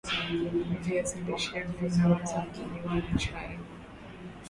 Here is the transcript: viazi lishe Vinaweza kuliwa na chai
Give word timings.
viazi 0.81 1.19
lishe 1.21 1.59
Vinaweza 1.61 2.45
kuliwa 2.53 2.95
na 2.95 3.17
chai 3.17 3.59